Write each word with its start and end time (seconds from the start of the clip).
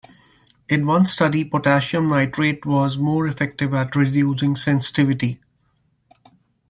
In 0.67 0.87
one 0.87 1.05
study, 1.05 1.43
potassium 1.43 2.07
nitrate 2.09 2.65
was 2.65 2.97
more 2.97 3.27
effective 3.27 3.71
at 3.75 3.95
reducing 3.95 4.55
sensitivity. 4.55 5.39